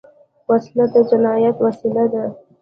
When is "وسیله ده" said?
1.65-2.23